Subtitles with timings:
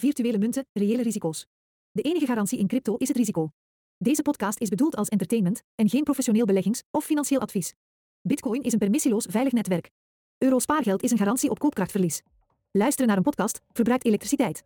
[0.00, 1.46] Virtuele munten, reële risico's.
[1.90, 3.48] De enige garantie in crypto is het risico.
[3.96, 7.74] Deze podcast is bedoeld als entertainment en geen professioneel beleggings- of financieel advies.
[8.20, 9.90] Bitcoin is een permissieloos veilig netwerk.
[10.38, 12.22] Euro spaargeld is een garantie op koopkrachtverlies.
[12.70, 14.62] Luisteren naar een podcast verbruikt elektriciteit.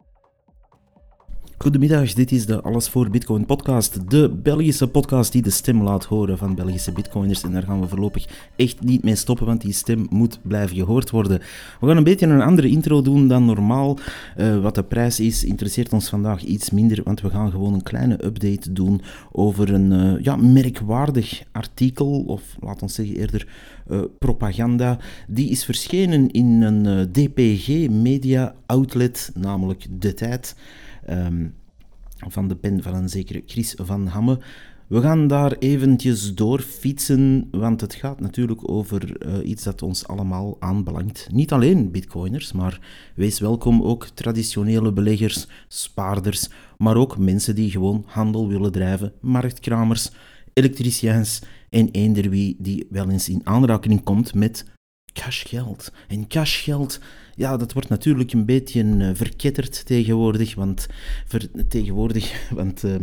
[1.62, 4.11] Goedemiddag, dit is de Alles voor Bitcoin podcast.
[4.11, 7.42] De Belgische podcast die de stem laat horen van Belgische bitcoiners.
[7.42, 8.26] En daar gaan we voorlopig
[8.56, 11.38] echt niet mee stoppen, want die stem moet blijven gehoord worden.
[11.80, 13.98] We gaan een beetje een andere intro doen dan normaal.
[14.38, 17.82] Uh, wat de prijs is, interesseert ons vandaag iets minder, want we gaan gewoon een
[17.82, 19.00] kleine update doen
[19.32, 23.48] over een uh, ja, merkwaardig artikel, of laten we zeggen eerder
[23.90, 24.98] uh, propaganda.
[25.29, 30.54] Die is verschenen in een DPG media outlet, namelijk De Tijd.
[31.11, 31.54] Um,
[32.28, 34.38] van de pen van een zekere Chris van Hamme.
[34.86, 40.06] We gaan daar eventjes door fietsen, want het gaat natuurlijk over uh, iets dat ons
[40.06, 41.28] allemaal aanbelangt.
[41.33, 42.80] Niet alleen bitcoiners, maar
[43.14, 50.11] wees welkom ook traditionele beleggers, spaarders, maar ook mensen die gewoon handel willen drijven, marktkramers,
[50.53, 54.64] elektriciëns en eender wie die wel eens in aanraking komt met
[55.13, 55.93] cashgeld.
[56.09, 57.01] En cashgeld,
[57.35, 60.87] ja, dat wordt natuurlijk een beetje uh, verketterd tegenwoordig, want,
[61.69, 62.95] tegenwoordig, want uh,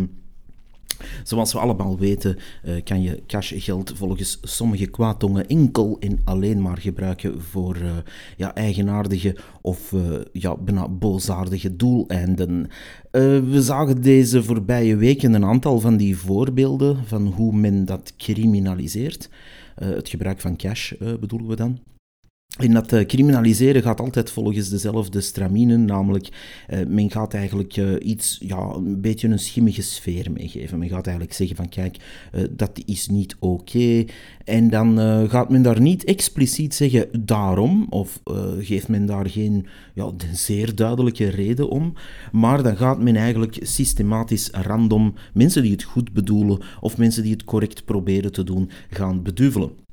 [1.24, 6.78] zoals we allemaal weten, uh, kan je cashgeld volgens sommige kwaadtongen enkel en alleen maar
[6.78, 7.92] gebruiken voor uh,
[8.38, 9.94] ja, eigenaardige of
[10.32, 12.70] ja, bijna boosaardige doeleinden.
[13.12, 19.30] we zagen deze voorbije weken een aantal van die voorbeelden van hoe men dat criminaliseert.
[19.76, 21.80] het gebruik van cash bedoelen we dan.
[22.60, 26.30] En dat uh, criminaliseren gaat altijd volgens dezelfde straminen, namelijk
[26.70, 30.80] uh, men gaat eigenlijk uh, iets, ja, een beetje een schimmige sfeer meegeven.
[30.80, 31.98] Men gaat eigenlijk zeggen van kijk,
[32.50, 34.06] dat is niet oké.
[34.44, 34.98] En dan
[35.30, 38.22] gaat men daar niet expliciet zeggen daarom, of
[38.60, 41.94] geeft men daar geen ja, zeer duidelijke reden om,
[42.32, 47.32] maar dan gaat men eigenlijk systematisch random mensen die het goed bedoelen of mensen die
[47.32, 49.88] het correct proberen te doen, gaan beduvelen.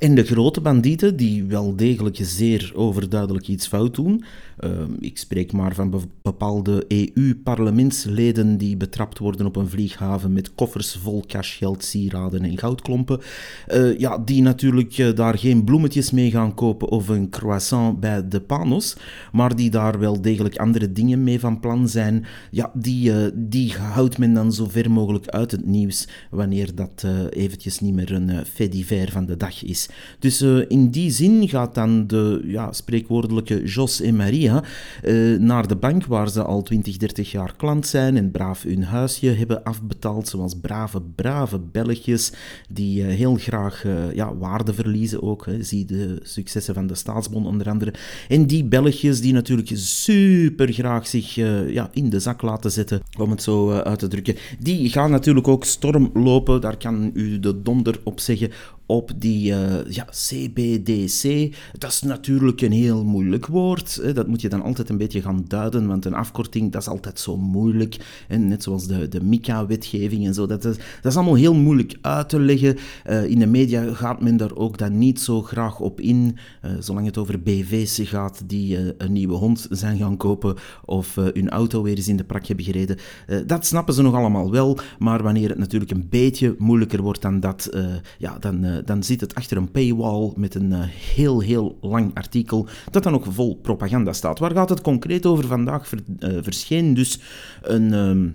[0.00, 4.24] En de grote bandieten, die wel degelijk zeer overduidelijk iets fout doen,
[4.60, 10.98] uh, ik spreek maar van bepaalde EU-parlementsleden die betrapt worden op een vlieghaven met koffers
[11.02, 13.20] vol cashgeld, sieraden en goudklompen,
[13.72, 18.28] uh, ja, die natuurlijk uh, daar geen bloemetjes mee gaan kopen of een croissant bij
[18.28, 18.96] de panos,
[19.32, 24.18] maar die daar wel degelijk andere dingen mee van plan zijn, ja, die, die houdt
[24.18, 28.72] men dan zo ver mogelijk uit het nieuws wanneer dat eventjes niet meer een fait
[28.72, 29.88] divers van de dag is.
[30.18, 34.64] Dus uh, in die zin gaat dan de ja, spreekwoordelijke Jos en Maria
[35.04, 38.84] uh, naar de bank waar ze al 20, 30 jaar klant zijn en braaf hun
[38.84, 42.32] huisje hebben afbetaald, zoals brave, brave Belgjes
[42.68, 43.84] die uh, heel graag
[44.14, 45.46] ja, waarde verliezen ook.
[45.46, 45.62] Hè.
[45.62, 47.94] Zie de successen van de staatsbond onder andere.
[48.28, 53.30] En die Belgjes die natuurlijk super graag zich ja, in de zak laten zetten, om
[53.30, 57.62] het zo uit te drukken, die gaan natuurlijk ook storm lopen, daar kan u de
[57.62, 58.50] donder op zeggen,
[58.90, 61.54] op die uh, ja, CBDC.
[61.78, 63.98] Dat is natuurlijk een heel moeilijk woord.
[64.02, 64.12] Hè.
[64.12, 67.20] Dat moet je dan altijd een beetje gaan duiden, want een afkorting dat is altijd
[67.20, 68.24] zo moeilijk.
[68.28, 70.46] En net zoals de, de MICA-wetgeving en zo.
[70.46, 72.76] Dat is, dat is allemaal heel moeilijk uit te leggen.
[73.06, 76.36] Uh, in de media gaat men daar ook dan niet zo graag op in.
[76.64, 81.48] Uh, zolang het over BV's gaat die een nieuwe hond zijn gaan kopen of hun
[81.48, 82.96] auto weer eens in de prak hebben gereden.
[83.46, 87.40] dat snappen ze nog allemaal wel, maar wanneer het natuurlijk een beetje moeilijker wordt dan
[87.40, 87.70] dat,
[88.18, 90.80] ja, dan eh, dan zit het achter een paywall met een eh,
[91.14, 94.38] heel, heel lang artikel dat dan ook vol propaganda staat.
[94.38, 95.88] Waar gaat het concreet over vandaag?
[95.88, 97.20] Ver, uh, verscheen dus
[97.62, 97.92] een...
[97.92, 98.28] Ehm,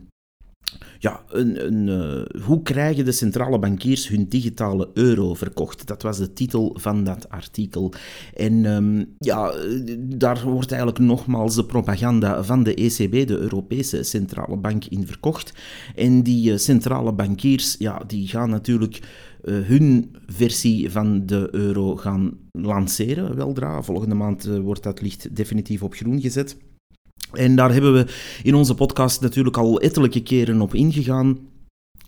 [0.99, 5.87] ja, een, een, hoe krijgen de centrale bankiers hun digitale euro verkocht?
[5.87, 7.93] Dat was de titel van dat artikel.
[8.33, 9.53] En um, ja,
[9.99, 15.53] daar wordt eigenlijk nogmaals de propaganda van de ECB, de Europese Centrale Bank, in verkocht.
[15.95, 18.99] En die centrale bankiers, ja, die gaan natuurlijk
[19.51, 23.81] hun versie van de euro gaan lanceren, weldra.
[23.81, 26.57] Volgende maand uh, wordt dat licht definitief op groen gezet.
[27.31, 28.05] En daar hebben we
[28.43, 31.37] in onze podcast natuurlijk al ettelijke keren op ingegaan.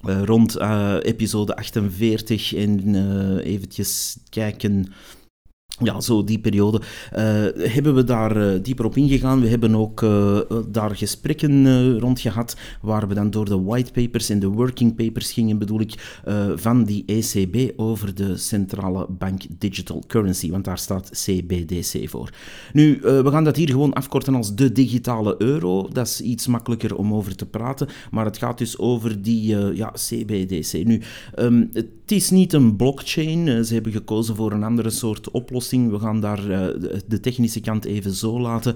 [0.08, 0.60] Uh, rond
[1.02, 4.86] episode 48 en eventjes kijken
[5.80, 7.20] ja, zo die periode uh,
[7.72, 9.42] hebben we daar uh, dieper op ingegaan.
[9.42, 14.40] We hebben ook uh, daar gesprekken rond gehad, waar we dan door de whitepapers en
[14.40, 16.22] de working papers gingen, bedoel ik,
[16.56, 22.30] van die ECB over de Centrale Bank Digital Currency, want daar staat CBDC voor.
[22.74, 25.88] Nu, we gaan dat hier gewoon afkorten als de digitale euro.
[25.92, 29.94] Dat is iets makkelijker om over te praten, maar het gaat dus over die ja,
[29.94, 30.86] CBDC.
[30.86, 31.02] Nu,
[31.40, 33.66] um, het is niet een blockchain.
[33.66, 36.42] ze hebben gekozen voor een andere soort oplossing We gaan daar
[37.08, 38.76] de technische kant even zo laten.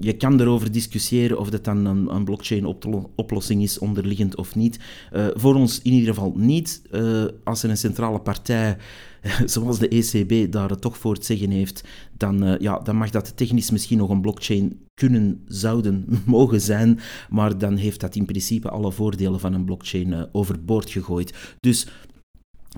[0.00, 4.78] je kan erover discussiëren of dat dan een, een blockchain-oplossing is, onderliggend of niet.
[5.34, 6.82] voor ons in ieder geval niet.
[7.44, 8.76] als er een centrale partij
[9.44, 11.84] zoals de ECB daar toch voor het zeggen heeft,
[12.16, 17.58] dan, ja, dan mag dat technisch misschien nog een blockchain kunnen, zouden, mogen zijn, maar
[17.58, 21.56] dan heeft dat in principe alle voordelen van een blockchain overboord gegooid.
[21.60, 21.86] Dus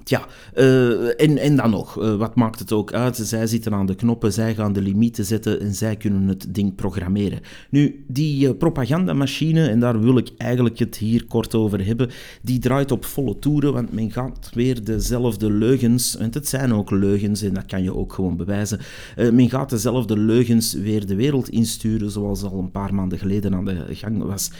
[0.04, 3.16] Tja, uh, en, en dan nog, uh, wat maakt het ook uit?
[3.16, 6.74] Zij zitten aan de knoppen, zij gaan de limieten zetten en zij kunnen het ding
[6.74, 7.40] programmeren.
[7.70, 12.10] Nu, die uh, propagandamachine, en daar wil ik eigenlijk het hier kort over hebben,
[12.42, 16.90] die draait op volle toeren, want men gaat weer dezelfde leugens, en het zijn ook
[16.90, 18.80] leugens en dat kan je ook gewoon bewijzen,
[19.16, 23.64] men gaat dezelfde leugens weer de wereld insturen, zoals al een paar maanden geleden aan
[23.64, 24.50] de gang was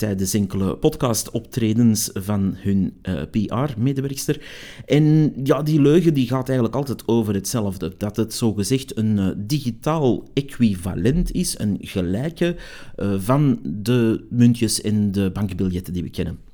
[0.00, 4.42] tijdens enkele podcast-optredens van hun uh, PR-medewerkster.
[4.86, 7.94] En ja, die leugen die gaat eigenlijk altijd over hetzelfde.
[7.98, 12.56] Dat het zogezegd een uh, digitaal equivalent is, een gelijke
[12.96, 16.49] uh, van de muntjes en de bankbiljetten die we kennen.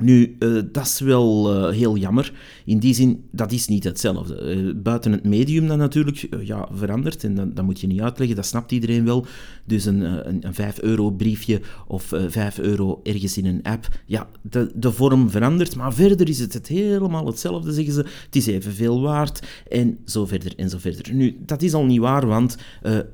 [0.00, 2.32] Nu, uh, dat is wel uh, heel jammer.
[2.64, 4.56] In die zin, dat is niet hetzelfde.
[4.56, 8.36] Uh, buiten het medium dat natuurlijk ja, verandert, en dat, dat, moet je niet uitleggen,
[8.36, 9.26] dat snapt iedereen wel.
[9.64, 13.88] Dus een, een, een 5 euro briefje of 5 euro ergens in een app.
[14.06, 18.04] Ja, de, de vorm verandert, maar verder is het, het helemaal hetzelfde, zeggen ze.
[18.24, 21.14] Het is evenveel waard en zo verder en zo verder.
[21.14, 22.56] Nu, dat is al niet waar, want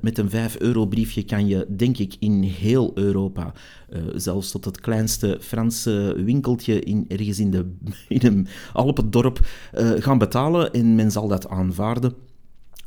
[0.01, 3.53] met een 5 euro briefje kan je, denk ik, in heel Europa
[3.89, 7.75] uh, zelfs tot het kleinste Franse winkeltje in, ergens in, de,
[8.07, 12.13] in een Alpendorp uh, gaan betalen en men zal dat aanvaarden.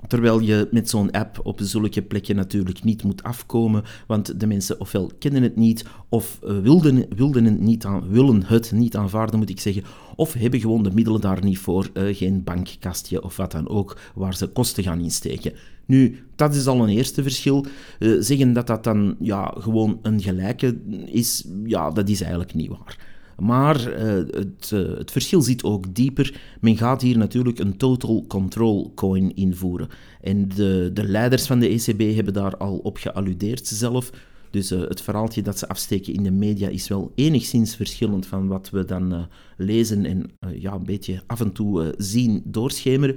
[0.07, 4.81] Terwijl je met zo'n app op zulke plekken natuurlijk niet moet afkomen, want de mensen
[4.81, 9.39] ofwel kennen het niet, of uh, wilden, wilden het niet aan, willen het niet aanvaarden,
[9.39, 9.85] moet ik zeggen,
[10.17, 14.01] of hebben gewoon de middelen daar niet voor, uh, geen bankkastje of wat dan ook,
[14.15, 15.53] waar ze kosten gaan insteken.
[15.87, 17.67] Nu, dat is al een eerste verschil.
[17.99, 22.69] Uh, zeggen dat dat dan ja, gewoon een gelijke is, ja, dat is eigenlijk niet
[22.69, 23.08] waar.
[23.39, 26.41] Maar uh, het, uh, het, verschil zit ook dieper.
[26.61, 29.89] Men gaat hier natuurlijk een total control coin invoeren.
[30.21, 34.11] En de, de leiders van de ECB hebben daar al op gealludeerd zelf.
[34.51, 38.49] Dus uh, het verhaaltje dat ze afsteken in de media is wel enigszins verschillend van
[38.49, 43.17] wat we dan lezen en ja, een beetje af en toe zien doorschemeren.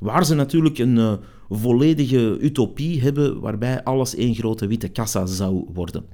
[0.00, 1.18] Waar ze natuurlijk een
[1.48, 6.04] volledige utopie hebben waarbij alles één grote witte kassa zou worden.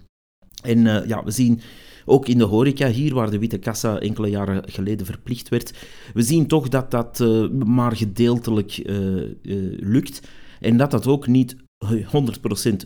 [0.62, 1.60] En ja, we zien
[2.04, 5.72] ook in de horeca hier, waar de witte kassa enkele jaren geleden verplicht werd,
[6.14, 8.96] we zien toch dat dat uh, maar gedeeltelijk uh,
[9.42, 10.20] uh, lukt
[10.60, 11.88] en dat dat ook niet 100%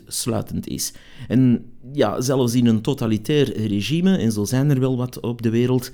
[0.05, 0.93] sluitend is.
[1.27, 5.49] En ja, zelfs in een totalitair regime, en zo zijn er wel wat op de
[5.49, 5.91] wereld,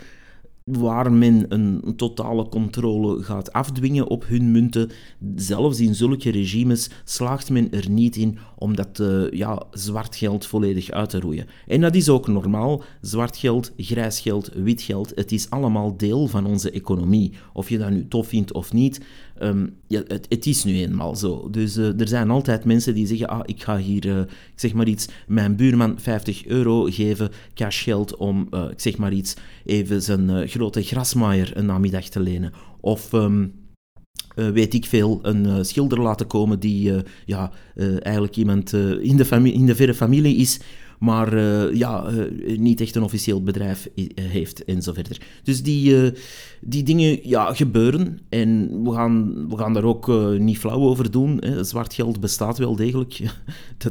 [0.71, 4.89] waar men een totale controle gaat afdwingen op hun munten.
[5.35, 10.45] Zelfs in zulke regimes slaagt men er niet in om dat uh, ja, zwart geld
[10.45, 11.47] volledig uit te roeien.
[11.67, 12.83] En dat is ook normaal.
[13.01, 17.31] Zwart geld, grijs geld, wit geld, het is allemaal deel van onze economie.
[17.53, 19.01] Of je dat nu tof vindt of niet,
[19.41, 21.49] um, ja, het, het, is nu eenmaal zo.
[21.49, 24.73] Dus uh, er zijn altijd mensen die zeggen, ah, ik ga hier, uh, ik zeg
[24.73, 29.33] maar iets, mijn buurman 50 euro geven, cashgeld, om, uh, ik zeg maar iets,
[29.65, 32.53] even zijn grote grasmaaier een namiddag te lenen.
[32.79, 33.13] Of...
[33.13, 36.93] Uh, weet ik veel, een schilder laten komen die
[37.25, 37.51] ja,
[37.99, 40.59] eigenlijk iemand in, de in de verre familie is,
[40.99, 41.37] maar
[41.75, 42.09] ja,
[42.57, 45.21] niet echt een officieel bedrijf heeft en zo verder.
[45.43, 46.11] Dus die,
[46.61, 51.37] die dingen ja, gebeuren en we gaan, we gaan daar ook niet flauw over doen.
[51.39, 51.63] Hè.
[51.63, 53.21] Zwart geld bestaat wel degelijk.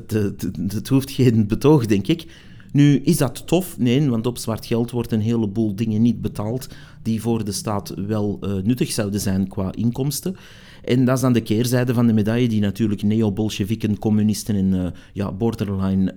[0.57, 2.25] dat, hoeft geen betoog, denk ik.
[2.73, 3.79] Nu, is dat tof?
[3.79, 6.69] Nee, want op zwart geld wordt een heleboel dingen niet betaald
[7.03, 10.37] die voor de staat wel nuttig zouden zijn qua inkomsten.
[10.85, 14.87] En dat is dan de keerzijde van de medaille die natuurlijk neo-bolsjewieken, communisten en uh,
[15.13, 16.15] ja, borderline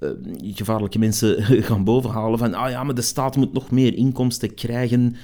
[0.00, 0.10] uh,
[0.54, 2.38] gevaarlijke mensen gaan bovenhalen.
[2.38, 5.16] Van, ah ja, maar de staat moet nog meer inkomsten krijgen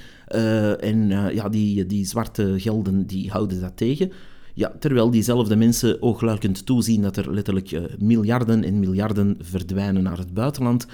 [0.81, 4.13] en ja, die, die zwarte gelden die houden dat tegen.
[4.55, 10.35] Ja, terwijl diezelfde mensen oogluikend toezien dat er letterlijk miljarden en miljarden verdwijnen naar het
[10.35, 10.87] buitenland,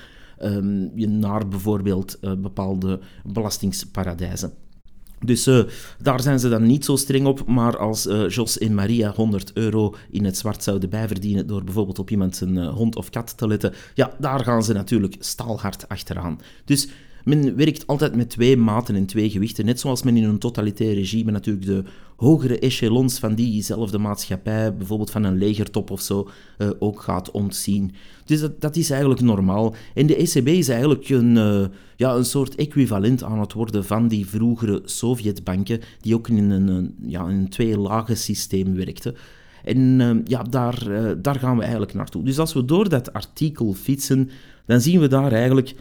[0.42, 4.52] um, naar bijvoorbeeld bepaalde belastingsparadijzen.
[5.24, 5.64] Dus uh,
[5.98, 9.52] daar zijn ze dan niet zo streng op, maar als uh, Jos en Maria 100
[9.52, 13.36] euro in het zwart zouden bijverdienen door bijvoorbeeld op iemand zijn uh, hond of kat
[13.36, 16.40] te letten, ja, daar gaan ze natuurlijk staalhard achteraan.
[16.64, 16.88] Dus
[17.28, 19.64] men werkt altijd met twee maten en twee gewichten.
[19.64, 21.82] Net zoals men in een totalitair regime natuurlijk de
[22.16, 27.92] hogere echelons van diezelfde maatschappij, bijvoorbeeld van een legertop of zo, uh, ook gaat ontzien.
[28.24, 29.74] Dus dat, dat, is eigenlijk normaal.
[29.94, 31.64] En de ECB is eigenlijk een, uh,
[31.96, 36.68] ja, een soort equivalent aan het worden van die vroegere Sovjetbanken, die ook in een,
[36.68, 39.14] een ja, een twee-lagen systeem werkten.
[39.64, 40.86] En uh, ja, daar,
[41.22, 42.24] daar gaan we eigenlijk naartoe.
[42.24, 44.30] Dus als we door dat artikel fietsen,
[44.66, 45.74] dan zien we daar eigenlijk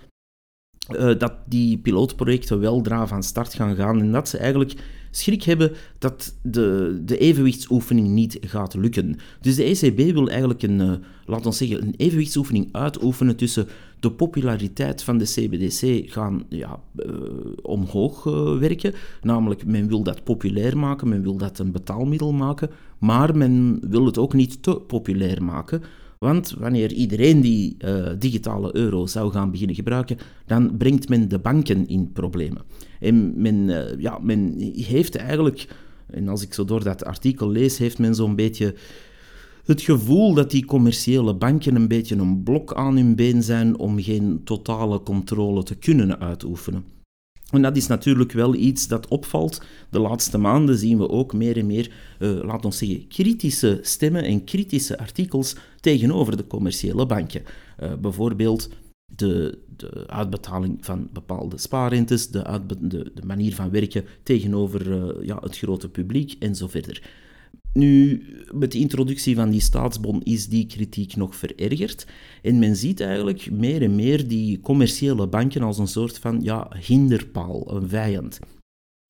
[0.92, 4.74] uh, dat die pilootprojecten weldra van start gaan gaan en dat ze eigenlijk
[5.12, 9.18] schrik hebben dat de, de evenwichtsoefening niet gaat lukken.
[9.42, 10.92] Dus de ECB wil eigenlijk een, uh,
[11.26, 13.68] laten we zeggen, een evenwichtsoefening uitoefenen tussen
[14.00, 17.12] de populariteit van de CBDC gaan ja, uh,
[17.62, 18.24] omhoog
[18.60, 18.94] werken.
[19.22, 24.06] Namelijk, men wil dat populair maken, men wil dat een betaalmiddel maken, maar men wil
[24.06, 25.82] het ook niet te populair maken.
[26.20, 31.40] Want wanneer iedereen die uh, digitale euro zou gaan beginnen gebruiken, dan brengt men de
[31.40, 32.62] banken in problemen.
[33.00, 35.68] En men, uh, ja, men heeft eigenlijk,
[36.10, 38.76] en als ik zo door dat artikel lees, heeft men zo'n beetje
[39.66, 44.02] het gevoel dat die commerciële banken een beetje een blok aan hun been zijn om
[44.02, 46.97] geen totale controle te kunnen uitoefenen.
[47.52, 49.62] En dat is natuurlijk wel iets dat opvalt.
[49.90, 54.24] De laatste maanden zien we ook meer en meer, uh, laten we zeggen, kritische stemmen
[54.24, 57.44] en kritische artikels tegenover de commerciële banken.
[57.84, 58.70] Uh, bijvoorbeeld
[59.16, 65.38] de, de, uitbetaling van bepaalde spaarrentes, de, de, de manier van werken tegenover uh, ja,
[65.42, 67.02] het grote publiek en zo verder.
[67.74, 72.08] Nu, met de introductie van die staatsbon is die kritiek nog verergerd.
[72.42, 76.72] En men ziet eigenlijk meer en meer die commerciële banken als een soort van ja,
[76.86, 78.40] hinderpaal, een vijand.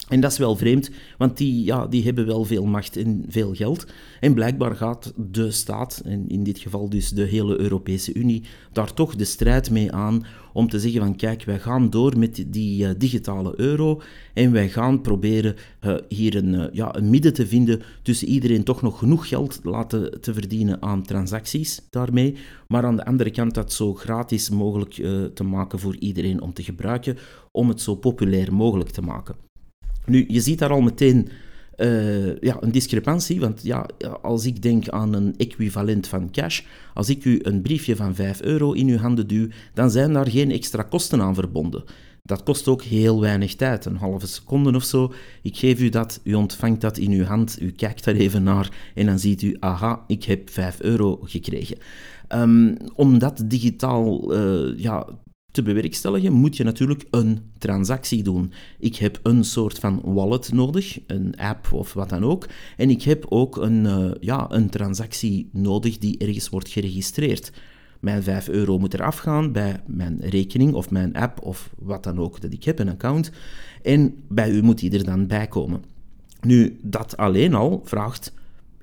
[0.08, 3.54] En dat is wel vreemd, want die, ja, die hebben wel veel macht en veel
[3.54, 3.86] geld.
[4.20, 8.94] En blijkbaar gaat de staat, en in dit geval dus de hele Europese Unie, daar
[8.94, 12.84] toch de strijd mee aan om te zeggen van kijk, wij gaan door met die
[12.84, 14.02] uh, digitale euro
[14.34, 18.64] en wij gaan proberen uh, hier een, uh, ja, een midden te vinden tussen iedereen
[18.64, 22.36] toch nog genoeg geld laten te verdienen aan transacties daarmee,
[22.68, 24.94] maar aan de andere kant dat zo gratis mogelijk
[25.34, 27.18] te maken voor iedereen om te gebruiken,
[27.52, 29.47] om het zo populair mogelijk te maken.
[30.08, 31.30] Nu, je ziet daar al meteen
[31.78, 33.90] uh, ja, een discrepantie, want ja,
[34.22, 36.62] als ik denk aan een equivalent van cash,
[36.94, 40.30] als ik u een briefje van 5 euro in uw handen duw, dan zijn daar
[40.30, 41.84] geen extra kosten aan verbonden.
[42.24, 45.14] Dat kost ook heel weinig tijd, een halve seconde of zo.
[45.42, 48.92] Ik geef u dat, u ontvangt dat in uw hand, u kijkt daar even naar
[48.96, 51.78] en dan ziet u, aha, ik heb 5 euro gekregen.
[52.30, 55.08] Um, om dat digitaal uh, ja,
[55.58, 58.52] te bewerkstelligen, moet je natuurlijk een transactie doen.
[58.80, 62.48] Ik heb een soort van wallet nodig, een app of wat dan ook.
[62.78, 67.52] En ik heb ook een, uh, ja, een transactie nodig die ergens wordt geregistreerd.
[68.00, 72.20] Mijn 5 euro moet eraf gaan bij mijn rekening of mijn app of wat dan
[72.20, 73.32] ook dat ik heb, een account.
[73.82, 75.84] En bij u moet die er dan bij komen.
[76.42, 78.34] Nu, dat alleen al vraagt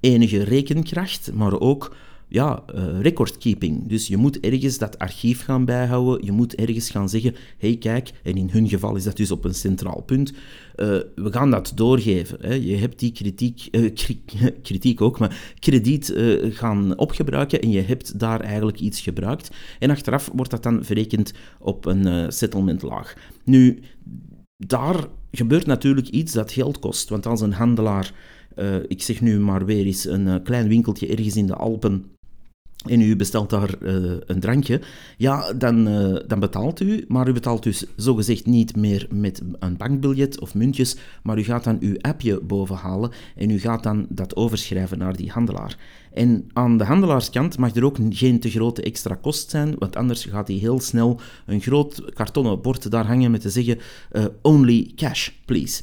[0.00, 1.96] enige rekenkracht, maar ook
[2.34, 3.88] ja, uh, recordkeeping.
[3.88, 6.24] Dus je moet ergens dat archief gaan bijhouden.
[6.24, 9.44] Je moet ergens gaan zeggen: hey, kijk, en in hun geval is dat dus op
[9.44, 10.30] een centraal punt.
[10.30, 10.36] Uh,
[11.14, 12.38] we gaan dat doorgeven.
[12.40, 12.54] Hè.
[12.54, 13.90] Je hebt die kritiek, uh,
[14.62, 16.12] kritiek ook, maar krediet
[16.50, 19.50] gaan opgebruiken en je hebt daar eigenlijk iets gebruikt.
[19.78, 23.14] En achteraf wordt dat dan verrekend op een settlementlaag.
[23.44, 23.80] Nu,
[24.56, 27.08] daar gebeurt natuurlijk iets dat geld kost.
[27.08, 28.12] Want als een handelaar.
[28.86, 32.13] Ik zeg nu maar weer eens een klein winkeltje ergens in de Alpen
[32.84, 34.80] en u bestelt daar uh, een drankje,
[35.16, 39.76] ja, dan, uh, dan betaalt u, maar u betaalt dus zogezegd niet meer met een
[39.76, 44.36] bankbiljet of muntjes, maar u gaat dan uw appje bovenhalen en u gaat dan dat
[44.36, 45.76] overschrijven naar die handelaar.
[46.12, 50.24] En aan de handelaarskant mag er ook geen te grote extra kost zijn, want anders
[50.24, 53.78] gaat hij heel snel een groot kartonnen bord daar hangen met te zeggen
[54.12, 55.82] uh, only cash, please.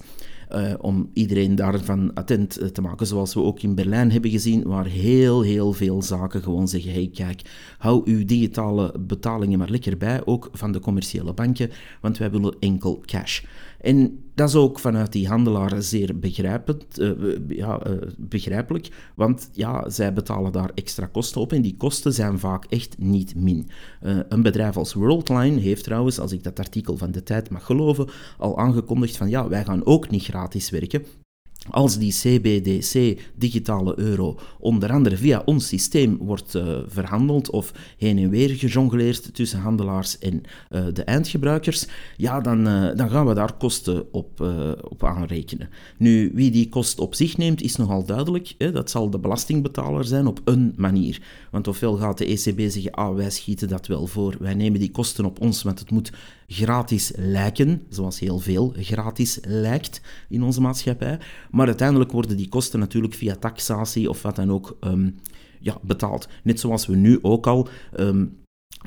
[0.55, 3.07] Uh, om iedereen daarvan attent uh, te maken.
[3.07, 7.09] Zoals we ook in Berlijn hebben gezien, waar heel, heel veel zaken gewoon zeggen: hey,
[7.13, 7.41] kijk,
[7.77, 11.69] hou uw digitale betalingen maar lekker bij, ook van de commerciële banken,
[12.01, 13.41] want wij willen enkel cash.
[13.81, 17.11] En dat is ook vanuit die handelaren zeer begrijpend, uh,
[17.47, 22.39] ja, uh, begrijpelijk, want ja, zij betalen daar extra kosten op en die kosten zijn
[22.39, 23.69] vaak echt niet min.
[24.03, 27.65] Uh, een bedrijf als Worldline heeft trouwens, als ik dat artikel van de tijd mag
[27.65, 31.05] geloven, al aangekondigd van ja, wij gaan ook niet gratis werken.
[31.69, 38.17] Als die CBDC, digitale euro, onder andere via ons systeem wordt uh, verhandeld of heen
[38.17, 41.87] en weer gejongleerd tussen handelaars en uh, de eindgebruikers,
[42.17, 44.39] ja, dan, uh, dan gaan we daar kosten op,
[44.89, 45.69] op aanrekenen.
[45.97, 48.53] Nu, wie die kost op zich neemt, is nogal duidelijk.
[48.57, 48.71] Hè?
[48.71, 51.21] Dat zal de belastingbetaler zijn op een manier.
[51.51, 54.91] Want ofwel gaat de ECB zeggen, ah, wij schieten dat wel voor, wij nemen die
[54.91, 56.11] kosten op ons, want het moet
[56.53, 61.19] gratis lijken, zoals heel veel gratis lijkt in onze maatschappij.
[61.51, 65.15] Maar uiteindelijk worden die kosten natuurlijk via taxatie of wat dan ook um,
[65.59, 66.27] ja, betaald.
[66.43, 67.67] Net zoals we nu ook al
[67.99, 68.37] um,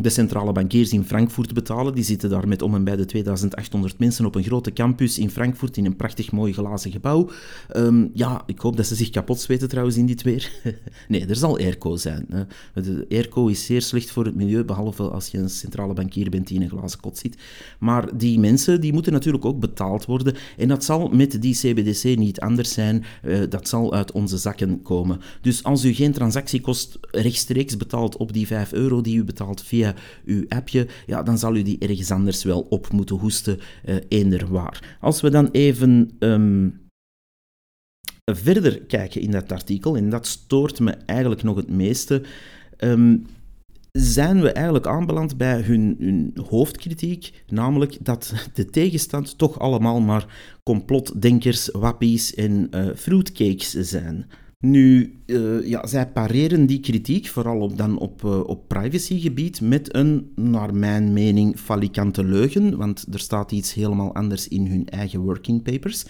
[0.01, 1.95] de centrale bankiers in Frankfurt betalen.
[1.95, 5.31] Die zitten daar met om en bij de 2800 mensen op een grote campus in
[5.31, 7.31] Frankfurt in een prachtig mooi glazen gebouw.
[7.69, 10.51] Ehm, ja, ik hoop dat ze zich kapot zweten trouwens in dit weer.
[11.09, 12.27] nee, er zal airco zijn.
[12.29, 12.45] Hè.
[12.83, 16.47] De airco is zeer slecht voor het milieu, behalve als je een centrale bankier bent
[16.47, 17.37] die in een glazen kot zit.
[17.79, 20.35] Maar die mensen die moeten natuurlijk ook betaald worden.
[20.57, 23.05] En dat zal met die CBDC niet anders zijn.
[23.25, 25.21] Uh, dat zal uit onze zakken komen.
[25.41, 29.84] Dus als u geen transactiekost rechtstreeks betaalt op die 5 euro die u betaalt via
[30.25, 34.49] uw appje, ja, dan zal u die ergens anders wel op moeten hoesten, uh, eender
[34.49, 34.97] waar.
[35.01, 36.83] Als we dan even um,
[38.33, 42.23] verder kijken in dat artikel, en dat stoort me eigenlijk nog het meeste,
[42.79, 43.27] um,
[43.99, 50.27] zijn we eigenlijk aanbeland bij hun, hun, hoofdkritiek, namelijk dat de tegenstand toch allemaal maar
[50.63, 54.27] complotdenkers, wappies en uh, fruitcakes zijn.
[54.59, 59.95] Nu, uh, ja, zij pareren die kritiek, vooral op, dan op, uh, op privacygebied, met
[59.95, 65.21] een, naar mijn mening, falikante leugen, want er staat iets helemaal anders in hun eigen
[65.21, 66.05] working papers.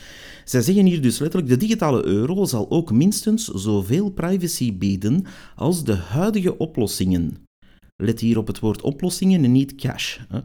[0.44, 5.24] Zij zeggen hier dus letterlijk, de digitale euro zal ook minstens zoveel privacy bieden
[5.56, 7.36] als de huidige oplossingen.
[7.96, 10.18] Let hier op het woord oplossingen en niet cash.
[10.28, 10.40] Hè.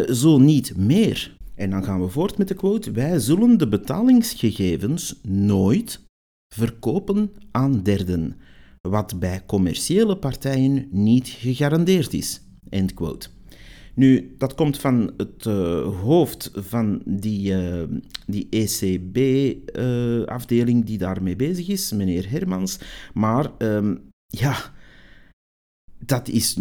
[0.00, 1.36] Uh, zo niet meer.
[1.54, 6.05] En dan gaan we voort met de quote, wij zullen de betalingsgegevens nooit
[6.54, 8.36] verkopen aan derden,
[8.80, 12.40] wat bij commerciële partijen niet gegarandeerd is.
[13.94, 15.52] Nu, dat komt van het uh,
[16.02, 17.82] hoofd van die, uh,
[18.26, 22.78] die ECB-afdeling uh, die daarmee bezig is, meneer Hermans.
[23.14, 24.56] Maar um, ja,
[25.98, 26.56] dat is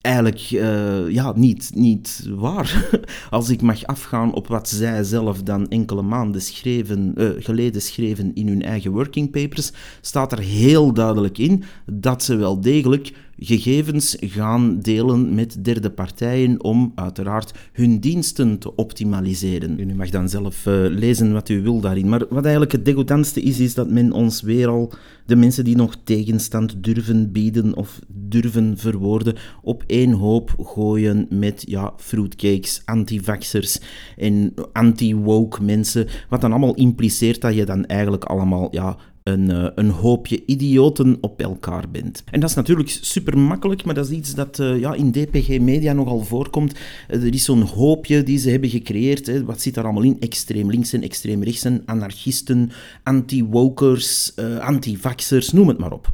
[0.00, 2.88] eigenlijk uh, ja, niet, niet waar.
[3.30, 8.34] Als ik mag afgaan op wat zij zelf dan enkele maanden schreven, uh, geleden schreven
[8.34, 14.16] in hun eigen working papers, staat er heel duidelijk in dat ze wel degelijk gegevens
[14.20, 19.80] gaan delen met derde partijen om uiteraard hun diensten te optimaliseren.
[19.80, 22.08] U mag dan zelf uh, lezen wat u wil daarin.
[22.08, 24.92] Maar wat eigenlijk het degoutantste is, is dat men ons weer al
[25.26, 31.62] de mensen die nog tegenstand durven bieden of durven verwoorden op één hoop gooien met
[31.66, 33.80] ja, fruitcakes, antivaxers
[34.16, 36.06] en anti-woke mensen.
[36.28, 38.96] Wat dan allemaal impliceert dat je dan eigenlijk allemaal ja,
[39.28, 42.22] een, uh, een, hoopje idioten op elkaar bent.
[42.30, 45.58] En dat is natuurlijk super makkelijk, maar dat is iets dat uh, ja, in DPG
[45.60, 46.74] Media nogal voorkomt.
[47.10, 49.26] Uh, er is zo'n hoopje die ze hebben gecreëerd.
[49.26, 49.44] Hè.
[49.44, 50.20] Wat zit daar allemaal in?
[50.20, 52.70] Extreem linksen, extreem rechtsen, anarchisten,
[53.02, 56.10] anti-wokers, anti-vaxxers, noem het maar op.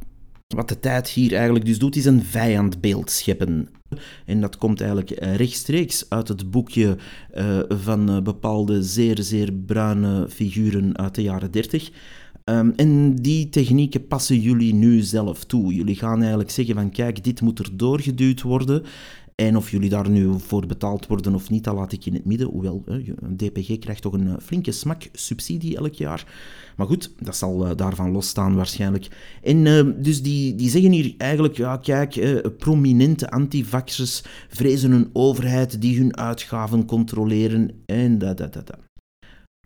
[0.47, 3.69] Wat de tijd hier eigenlijk dus doet, is een vijandbeeld scheppen.
[4.25, 6.97] En dat komt eigenlijk rechtstreeks uit het boekje
[7.67, 11.91] van bepaalde zeer, zeer bruine figuren uit de jaren 30.
[12.51, 15.73] Um, en die technieken passen jullie nu zelf toe.
[15.73, 18.83] Jullie gaan eigenlijk zeggen van kijk, dit moet er doorgeduwd worden.
[19.35, 22.25] En of jullie daar nu voor betaald worden of niet, dat laat ik in het
[22.25, 22.47] midden.
[22.47, 26.25] Hoewel, een DPG krijgt toch een flinke smak subsidie elk jaar.
[26.77, 29.37] Maar goed, dat zal uh, daarvan losstaan waarschijnlijk.
[29.43, 35.81] En uh, dus die, die zeggen hier eigenlijk, ja kijk, prominente antivaxers vrezen een overheid
[35.81, 38.77] die hun uitgaven controleren en dat, dat, dat.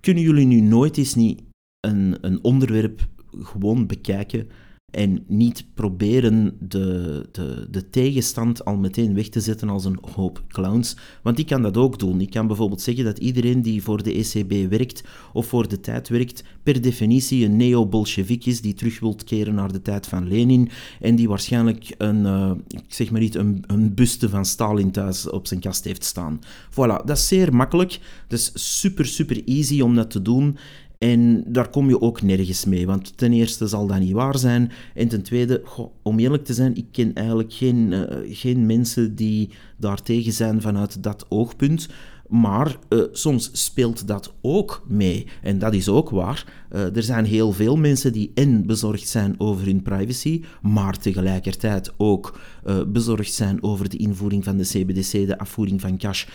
[0.02, 1.42] Kunnen jullie nu nooit eens niet
[1.80, 4.48] een, een onderwerp gewoon bekijken
[4.92, 10.44] en niet proberen de, de, de tegenstand al meteen weg te zetten als een hoop
[10.48, 10.96] clowns.
[11.24, 12.22] Want ik kan dat ook doen.
[12.22, 16.10] Ik kan bijvoorbeeld zeggen dat iedereen die voor de ECB werkt of voor de tijd
[16.10, 20.70] werkt, per definitie een neo-bolshevik is die terug wilt keren naar de tijd van Lenin
[21.00, 25.30] en die waarschijnlijk een, uh, ik zeg maar niet, een, een buste van Stalin thuis
[25.30, 26.40] op zijn kast heeft staan.
[26.72, 28.00] Voilà, dat is zeer makkelijk.
[28.28, 30.58] Dat is super, super easy om dat te doen.
[31.00, 34.72] En daar kom je ook nergens mee, want ten eerste zal dat niet waar zijn.
[34.94, 35.64] En ten tweede,
[36.04, 41.04] om eerlijk te zijn, ik ken eigenlijk geen, uh, geen mensen die daartegen zijn vanuit
[41.04, 41.90] dat oogpunt.
[42.30, 45.28] Maar uh, soms speelt dat ook mee.
[45.42, 46.46] En dat is ook waar.
[46.72, 51.94] Uh, er zijn heel veel mensen die en bezorgd zijn over hun privacy, maar tegelijkertijd
[51.98, 56.26] ook uh, bezorgd zijn over de invoering van de CBDC, de afvoering van cash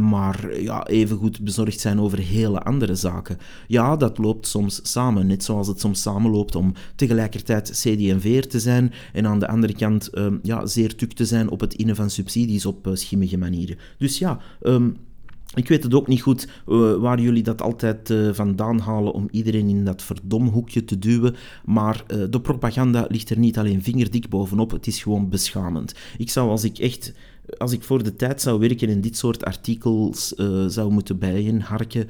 [0.00, 3.38] maar ja, evengoed bezorgd zijn over hele andere zaken.
[3.66, 8.92] Ja, dat loopt soms samen, net zoals het soms samenloopt om tegelijkertijd CD&V te zijn
[9.12, 12.10] en aan de andere kant um, ja, zeer tuk te zijn op het innen van
[12.10, 13.78] subsidies op schimmige manieren.
[13.98, 14.38] Dus ja...
[14.62, 14.96] Um,
[15.54, 19.28] ik weet het ook niet goed uh, waar jullie dat altijd uh, vandaan halen om
[19.30, 21.34] iedereen in dat verdomhoekje te duwen.
[21.64, 25.94] Maar uh, de propaganda ligt er niet alleen vingerdik bovenop, het is gewoon beschamend.
[26.18, 27.12] Ik zou als ik echt
[27.58, 30.28] als ik voor de tijd zou werken en dit soort artikels
[30.66, 32.08] zou moeten bijenharken,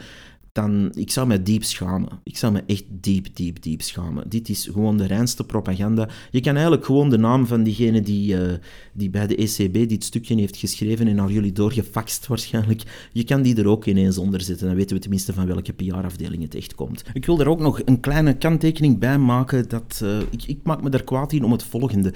[0.52, 2.20] dan ik zou me diep schamen.
[2.22, 4.28] Ik zou me echt diep, diep, diep schamen.
[4.28, 6.08] Dit is gewoon de reinste propaganda.
[6.30, 8.52] Je kan eigenlijk gewoon de naam van diegene die, uh,
[8.92, 13.42] die bij de ECB dit stukje heeft geschreven en naar jullie doorgefaxt waarschijnlijk, je kan
[13.42, 14.66] die er ook ineens onder zetten.
[14.66, 17.02] Dan weten we tenminste van welke PR-afdeling het echt komt.
[17.12, 19.68] Ik wil er ook nog een kleine kanttekening bij maken.
[19.68, 22.14] Dat, uh, ik, ik maak me daar kwaad in om het volgende.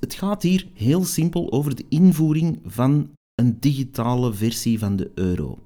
[0.00, 5.58] Het gaat hier heel simpel over de invoering van een digitale versie van de euro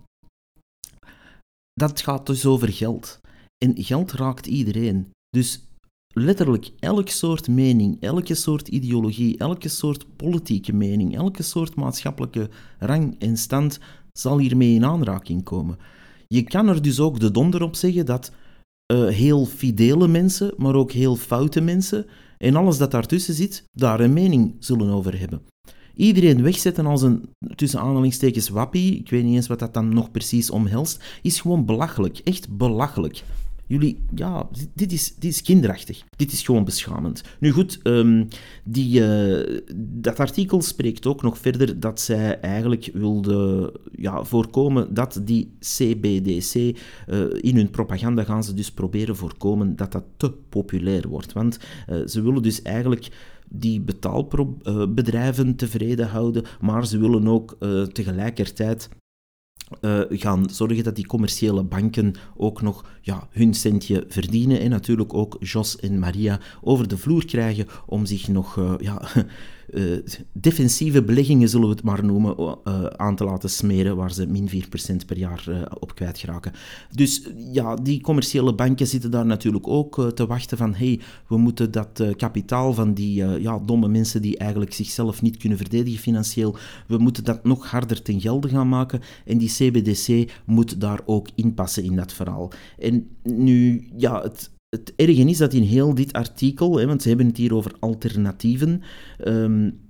[1.78, 3.20] dat gaat dus over geld.
[3.58, 5.10] En geld raakt iedereen.
[5.30, 5.62] Dus
[6.08, 13.16] letterlijk elk soort mening, elke soort ideologie, elke soort politieke mening, elke soort maatschappelijke rang
[13.18, 13.78] en stand
[14.12, 15.78] zal hiermee in aanraking komen.
[16.26, 18.32] Je kan er dus ook de donder op zeggen dat
[18.92, 22.06] uh, heel fidele mensen, maar ook heel foute mensen
[22.38, 25.42] en alles dat daartussen zit, daar een mening zullen over hebben
[25.98, 30.10] iedereen wegzetten als een, tussen aanhalingstekens, wappie, ik weet niet eens wat dat dan nog
[30.10, 32.18] precies omhelst, is gewoon belachelijk.
[32.18, 33.22] Echt belachelijk.
[33.66, 36.04] Jullie, ja, dit is, dit is kinderachtig.
[36.16, 37.22] Dit is gewoon beschamend.
[37.40, 38.28] Nu goed, um,
[38.64, 45.20] die, uh, dat artikel spreekt ook nog verder dat zij eigenlijk wilde ja, voorkomen dat
[45.24, 51.08] die CBDC, eh, in hun propaganda gaan ze dus proberen voorkomen dat dat te populair
[51.08, 51.32] wordt.
[51.32, 51.58] Want
[51.90, 53.08] uh, ze willen dus eigenlijk
[53.50, 58.88] die betaalbedrijven tevreden houden, maar ze willen ook uh, tegelijkertijd
[59.80, 64.60] uh, gaan zorgen dat die commerciële banken ook nog ja, hun centje verdienen.
[64.60, 69.02] En natuurlijk ook Jos en Maria over de vloer krijgen om zich nog ja,
[69.70, 69.98] uh,
[70.32, 74.48] defensieve beleggingen, zullen we het maar noemen, uh, aan te laten smeren, waar ze min
[74.50, 74.52] 4%
[75.06, 76.52] per jaar uh, op kwijtraken.
[76.94, 81.70] Dus ja, die commerciële banken zitten daar natuurlijk ook te wachten van hey, we moeten
[81.70, 86.98] dat kapitaal van die ja, domme mensen die eigenlijk zichzelf niet kunnen verdedigen financieel, we
[86.98, 91.84] moeten dat nog harder ten gelde gaan maken en die CBDC moet daar ook inpassen
[91.84, 92.50] in dat verhaal.
[92.78, 97.08] En nu, ja, het, het erge is dat in heel dit artikel, hè, want ze
[97.08, 98.82] hebben het hier over alternatieven,
[99.24, 99.80] um,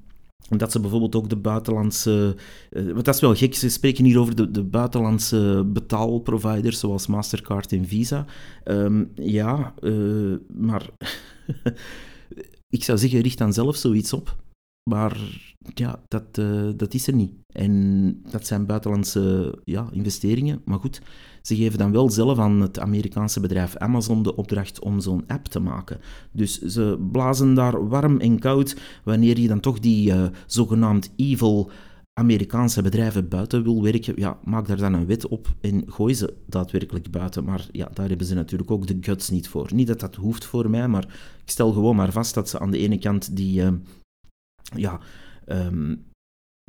[0.48, 2.36] dat ze bijvoorbeeld ook de buitenlandse.
[2.70, 7.06] Uh, want dat is wel gek, ze spreken hier over de, de buitenlandse betaalproviders zoals
[7.06, 8.26] Mastercard en Visa.
[8.64, 10.90] Um, ja, uh, maar
[12.76, 14.36] ik zou zeggen, richt dan zelf zoiets op.
[14.88, 17.32] Maar ja, dat, uh, dat is er niet.
[17.52, 20.60] En dat zijn buitenlandse ja, investeringen.
[20.64, 21.02] Maar goed,
[21.42, 25.44] ze geven dan wel zelf aan het Amerikaanse bedrijf Amazon de opdracht om zo'n app
[25.44, 26.00] te maken.
[26.32, 31.70] Dus ze blazen daar warm en koud wanneer je dan toch die uh, zogenaamd evil
[32.18, 36.34] Amerikaanse bedrijven buiten wil werken, ja, maak daar dan een wet op en gooi ze
[36.46, 37.44] daadwerkelijk buiten.
[37.44, 39.74] Maar ja, daar hebben ze natuurlijk ook de guts niet voor.
[39.74, 41.04] Niet dat dat hoeft voor mij, maar
[41.44, 43.68] ik stel gewoon maar vast dat ze aan de ene kant die, uh,
[44.76, 45.00] ja,
[45.46, 46.04] um,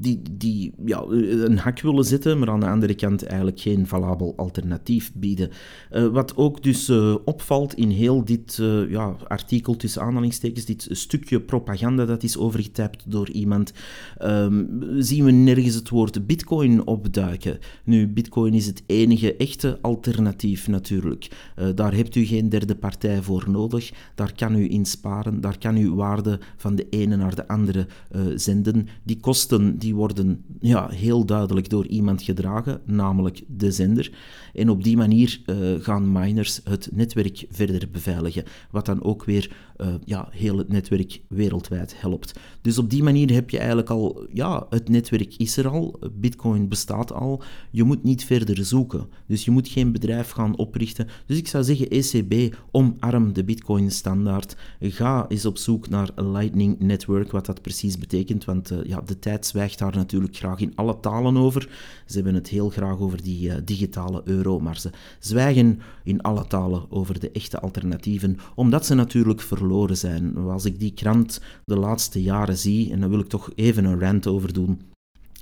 [0.02, 4.34] die, die ja, een hak willen zetten, maar aan de andere kant eigenlijk geen valabel
[4.38, 5.50] alternatief bieden.
[5.92, 10.88] Uh, wat ook dus uh, opvalt in heel dit uh, ja, artikel tussen aanhalingstekens, dit
[10.92, 13.74] stukje propaganda dat is overgetapt door iemand,
[14.22, 17.58] um, zien we nergens het woord bitcoin opduiken.
[17.84, 21.52] Nu, bitcoin is het enige echte alternatief natuurlijk.
[21.76, 25.78] daar hebt u geen derde partij voor nodig, daar kan u in sparen, daar kan
[25.78, 27.88] u waarde van de ene naar de andere
[28.36, 28.88] zenden.
[29.04, 34.12] Die kosten, die die worden ja, heel duidelijk door iemand gedragen, namelijk de zender.
[34.54, 39.56] En op die manier uh, gaan miners het netwerk verder beveiligen, wat dan ook weer
[39.82, 42.40] uh, ja, heel het netwerk wereldwijd helpt.
[42.62, 46.68] Dus op die manier heb je eigenlijk al, ja, het netwerk is er al, Bitcoin
[46.68, 49.08] bestaat al, je moet niet verder zoeken.
[49.28, 51.08] Dus je moet geen bedrijf gaan oprichten.
[51.26, 54.56] Dus ik zou zeggen, ECB, omarm de Bitcoin-standaard.
[54.80, 59.20] Ga eens op zoek naar Lightning Network, wat dat precies betekent, want uh, ja, de
[59.20, 61.70] tijd zwijgt daar natuurlijk graag in alle talen over.
[62.10, 66.48] Ze hebben het heel graag over die uh, digitale euro, maar ze zwijgen in alle
[66.48, 70.38] talen over de echte alternatieven, omdat ze natuurlijk verloren zijn.
[70.38, 74.00] Als ik die krant de laatste jaren zie, en daar wil ik toch even een
[74.00, 74.82] rant over doen,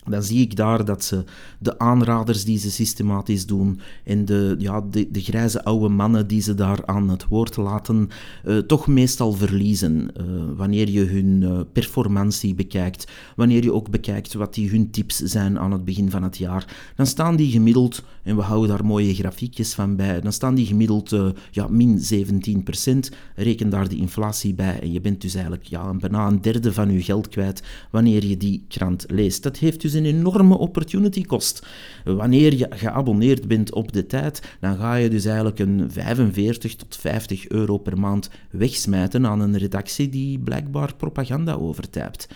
[0.10, 1.24] dan zie ik daar dat ze
[1.60, 6.42] de aanraders die ze systematisch doen en de, ja, de, de grijze oude mannen die
[6.42, 8.10] ze daar aan het woord laten,
[8.46, 10.10] uh, toch meestal verliezen.
[10.18, 15.18] Uh, wanneer je hun uh, performantie bekijkt, wanneer je ook bekijkt wat die hun tips
[15.18, 18.86] zijn aan het begin van het jaar, dan staan die gemiddeld, en we houden daar
[18.86, 21.16] mooie grafiekjes van bij, dan staan die gemiddeld
[21.52, 23.14] ja, min 17%.
[23.36, 26.92] Reken daar de inflatie bij en je bent dus eigenlijk ja, bijna een derde van
[26.92, 29.44] je geld kwijt wanneer je die krant leest.
[29.44, 31.66] Dat heeft dus een enorme opportunity cost.
[32.04, 36.96] Wanneer je geabonneerd bent op de tijd, dan ga je dus eigenlijk een 45 tot
[36.96, 42.28] 50 euro per maand wegsmijten aan een redactie die blijkbaar propaganda overtypt.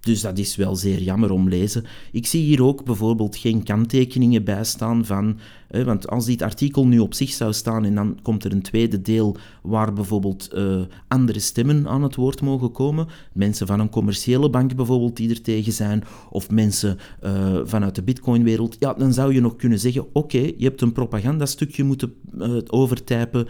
[0.00, 1.84] dus dat is wel zeer jammer om lezen.
[2.12, 5.38] Ik zie hier ook bijvoorbeeld geen kanttekeningen bij staan van
[5.82, 9.02] want als dit artikel nu op zich zou staan en dan komt er een tweede
[9.02, 14.50] deel waar bijvoorbeeld uh, andere stemmen aan het woord mogen komen, mensen van een commerciële
[14.50, 19.34] bank bijvoorbeeld die er tegen zijn, of mensen uh, vanuit de bitcoinwereld, ja, dan zou
[19.34, 23.46] je nog kunnen zeggen, oké, je hebt een propagandastukje moeten uh, overtypen,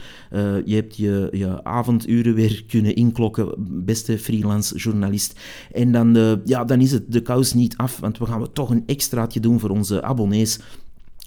[0.65, 5.41] je hebt je, je avonduren weer kunnen inklokken, beste freelance journalist,
[5.73, 8.83] en dan, ja, dan is het de kous niet af, want we gaan toch een
[8.87, 10.61] extraatje doen voor onze abonnees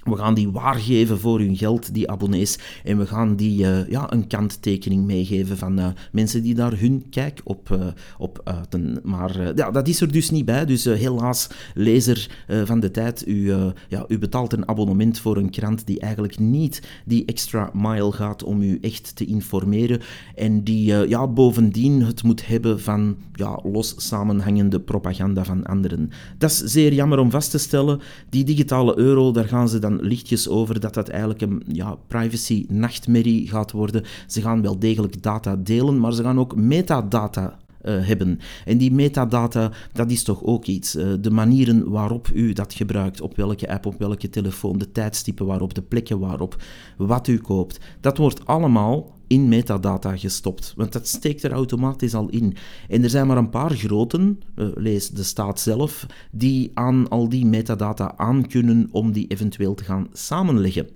[0.09, 2.59] we gaan die waargeven voor hun geld, die abonnees.
[2.83, 7.05] En we gaan die uh, ja, een kanttekening meegeven van uh, mensen die daar hun
[7.09, 8.99] kijk op, uh, op uiten.
[9.03, 10.65] Maar ja, dat is er dus niet bij.
[10.65, 13.51] Dus helaas, lezer van de tijd, u,
[13.87, 18.43] ja, u betaalt een abonnement voor een krant die eigenlijk niet die extra mile gaat
[18.43, 20.01] om u echt te informeren.
[20.35, 26.11] En die ja, bovendien het moet hebben van ja, los samenhangende propaganda van anderen.
[26.37, 27.99] Dat is zeer jammer om vast te stellen.
[28.29, 33.47] Die digitale euro, daar gaan ze dan lichtjes over dat dat eigenlijk een ja, privacy-nachtmerrie
[33.47, 34.03] gaat worden.
[34.27, 38.39] Ze gaan wel degelijk data delen, maar ze gaan ook metadata uh, hebben.
[38.65, 40.95] En die metadata, dat is toch ook iets.
[40.95, 45.45] Uh, de manieren waarop u dat gebruikt, op welke app, op welke telefoon, de tijdstippen
[45.45, 46.63] waarop, de plekken waarop,
[46.97, 50.73] wat u koopt, dat wordt allemaal in metadata gestopt.
[50.75, 52.55] Want dat steekt er automatisch al in.
[52.87, 57.29] En er zijn maar een paar groten, uh, lees de staat zelf, die aan al
[57.29, 60.87] die metadata aan kunnen om die eventueel te gaan samenleggen.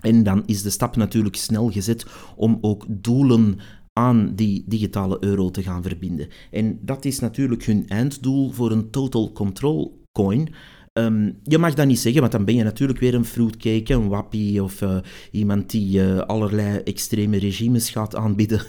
[0.00, 3.58] En dan is de stap natuurlijk snel gezet om ook doelen
[3.92, 6.28] aan die digitale euro te gaan verbinden.
[6.50, 10.48] En dat is natuurlijk hun einddoel voor een total control coin.
[10.94, 14.08] Ehm, je mag dat niet zeggen, want dan ben je natuurlijk weer een fruitcake, een
[14.08, 14.96] wappie of uh,
[15.30, 18.60] iemand die uh, allerlei extreme regimes gaat aanbieden.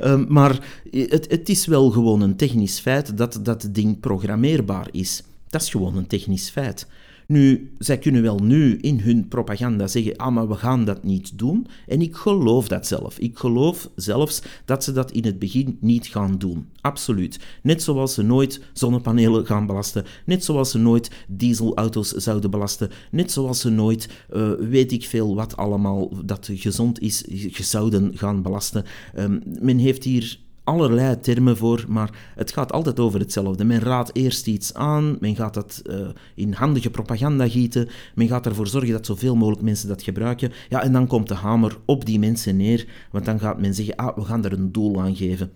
[0.00, 5.22] um, maar het, het is wel gewoon een technisch feit dat dat ding programmeerbaar is.
[5.48, 6.86] Dat is gewoon een technisch feit.
[7.32, 11.38] Nu, zij kunnen wel nu in hun propaganda zeggen, ah, maar we gaan dat niet
[11.38, 11.66] doen.
[11.86, 13.18] En ik geloof dat zelf.
[13.18, 16.66] Ik geloof zelfs dat ze dat in het begin niet gaan doen.
[16.80, 17.38] Absoluut.
[17.62, 20.04] Net zoals ze nooit zonnepanelen gaan belasten.
[20.24, 22.90] Net zoals ze nooit dieselauto's zouden belasten.
[23.10, 28.42] Net zoals ze nooit, uh, weet ik veel wat allemaal, dat gezond is, zouden gaan
[28.42, 28.84] belasten.
[29.18, 30.38] Um, men heeft hier
[30.68, 33.64] allerlei termen voor, maar het gaat altijd over hetzelfde.
[33.64, 38.46] Men raadt eerst iets aan, men gaat dat uh, in handige propaganda gieten, men gaat
[38.46, 40.52] ervoor zorgen dat zoveel mogelijk mensen dat gebruiken.
[40.68, 43.96] Ja, en dan komt de hamer op die mensen neer, want dan gaat men zeggen,
[43.96, 45.52] ah, we gaan er een doel aan geven.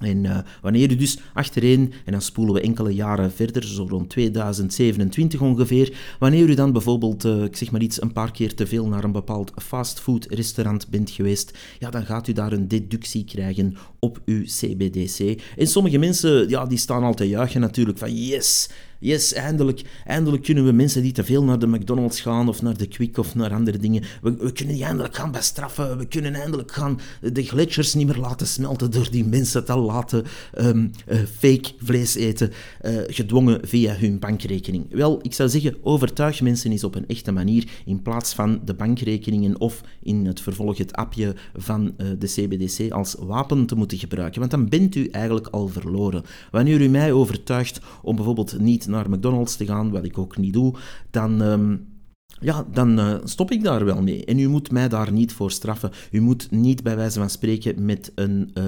[0.00, 4.10] En uh, wanneer u dus achtereen, en dan spoelen we enkele jaren verder, zo rond
[4.10, 8.66] 2027 ongeveer, wanneer u dan bijvoorbeeld, uh, ik zeg maar iets, een paar keer te
[8.66, 13.76] veel naar een bepaald fastfood-restaurant bent geweest, ja, dan gaat u daar een deductie krijgen
[13.98, 15.42] op uw CBDC.
[15.56, 18.68] En sommige mensen, ja, die staan al te juichen natuurlijk van yes,
[19.04, 22.76] Yes, eindelijk, eindelijk kunnen we mensen die te veel naar de McDonald's gaan of naar
[22.76, 25.98] de Quick of naar andere dingen, we, kunnen die eindelijk gaan bestraffen.
[25.98, 30.24] We kunnen eindelijk gaan de gletsjers niet meer laten smelten door die mensen te laten
[30.58, 34.86] um, uh, fake vlees eten, uh, gedwongen via hun bankrekening.
[34.90, 38.74] Wel, ik zou zeggen, overtuig mensen eens op een echte manier in plaats van de
[38.74, 43.98] bankrekeningen of in het vervolg het appje van uh, de CBDC als wapen te moeten
[43.98, 44.38] gebruiken.
[44.40, 46.24] Want dan bent u eigenlijk al verloren.
[46.50, 50.52] Wanneer u mij overtuigt om bijvoorbeeld niet naar McDonald's te gaan, wat ik ook niet
[50.52, 50.74] doe,
[51.10, 51.40] dan...
[51.40, 51.92] Um,
[52.40, 54.24] ja, dan uh, stop ik daar wel mee.
[54.24, 55.90] En u moet mij daar niet voor straffen.
[56.10, 58.64] U moet niet bij wijze van spreken met een uh,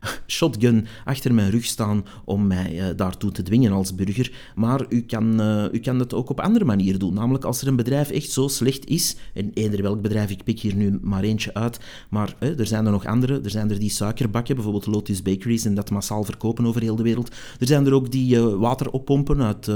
[0.26, 4.32] shotgun achter mijn rug staan om mij uh, daartoe te dwingen als burger.
[4.54, 5.40] Maar u kan,
[5.72, 7.14] u kan het ook op andere manieren doen.
[7.14, 10.60] Namelijk als er een bedrijf echt zo slecht is, en eender welk bedrijf, ik pik
[10.60, 13.40] hier nu maar eentje uit, maar er zijn er nog andere.
[13.44, 17.02] Er zijn er die suikerbakken, bijvoorbeeld Lotus Bakeries, en dat massaal verkopen over heel de
[17.02, 17.34] wereld.
[17.58, 19.70] Er zijn er ook die water oppompen uit,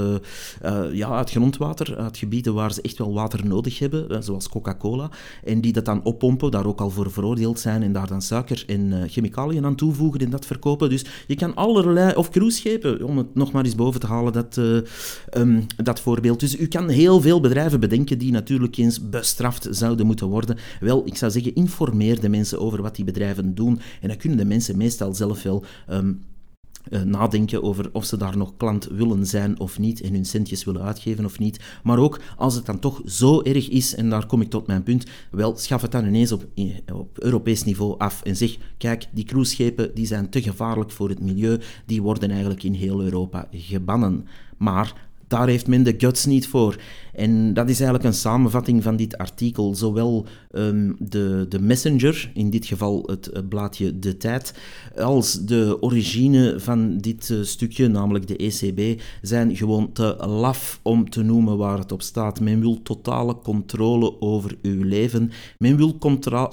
[0.91, 5.09] ja, uit grondwater, uit gebieden waar ze echt wel water nodig hebben, zoals Coca-Cola,
[5.43, 8.63] en die dat dan oppompen, daar ook al voor veroordeeld zijn en daar dan suiker
[8.67, 10.89] en uh, chemicaliën aan toevoegen en dat verkopen.
[10.89, 14.57] Dus je kan allerlei, of cruiseschepen, om het nog maar eens boven te halen, dat,
[14.57, 14.79] uh,
[15.37, 16.39] um, dat voorbeeld.
[16.39, 20.57] Dus u kan heel veel bedrijven bedenken die natuurlijk eens bestraft zouden moeten worden.
[20.79, 24.37] Wel, ik zou zeggen, informeer de mensen over wat die bedrijven doen en dan kunnen
[24.37, 26.21] de mensen meestal zelf wel um,
[26.89, 30.63] uh, nadenken over of ze daar nog klant willen zijn of niet en hun centjes
[30.63, 31.59] willen uitgeven of niet.
[31.83, 34.83] Maar ook als het dan toch zo erg is, en daar kom ik tot mijn
[34.83, 36.45] punt, wel, schaf het dan ineens op,
[36.93, 41.19] op Europees niveau af en zeg, kijk, die cruiseschepen die zijn te gevaarlijk voor het
[41.19, 44.27] milieu, die worden eigenlijk in heel Europa gebannen.
[44.57, 46.75] Maar daar heeft men de guts niet voor.
[47.13, 49.75] En dat is eigenlijk een samenvatting van dit artikel.
[49.75, 54.53] Zowel ehm, de, de messenger, in dit geval het blaadje De Tijd,
[54.97, 61.09] als de origine van dit uh, stukje, namelijk de ECB, zijn gewoon te laf om
[61.09, 62.39] te noemen waar het op staat.
[62.39, 65.31] Men wil totale controle over uw leven.
[65.57, 65.97] Men wil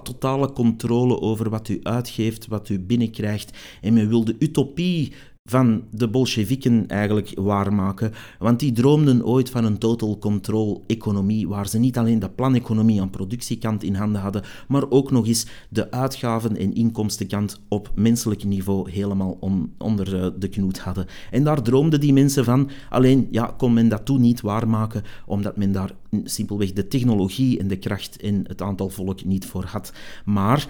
[0.02, 3.58] totale controle over wat u uitgeeft, wat u binnenkrijgt.
[3.80, 5.12] En men wil de utopie
[5.44, 8.12] van de Bolsjewieken eigenlijk waarmaken.
[8.38, 13.00] Want die droomden ooit van een total control economie, waar ze niet alleen de planeconomie
[13.00, 18.44] aan productiekant in handen hadden, maar ook nog eens de uitgaven- en inkomstenkant op menselijk
[18.44, 19.38] niveau helemaal
[19.78, 21.06] onder eh, de knoet hadden.
[21.30, 25.56] En daar droomden die mensen van, alleen ja, kon men dat toen niet waarmaken, omdat
[25.56, 25.90] men daar
[26.24, 29.92] simpelweg de technologie en de kracht en het aantal volk niet voor had.
[30.24, 30.68] Maar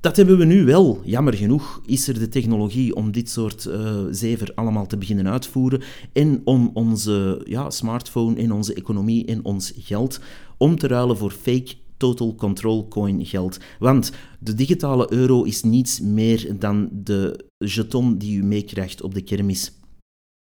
[0.00, 1.00] dat hebben we nu wel.
[1.04, 5.82] Jammer genoeg is er de technologie om dit soort uh, zever allemaal te beginnen uitvoeren
[6.12, 10.20] en om onze ja, smartphone en onze economie en ons geld
[10.56, 13.58] om te ruilen voor fake total control coin geld.
[13.78, 19.22] Want de digitale euro is niets meer dan de jeton die u meekrijgt op de
[19.22, 19.72] kermis.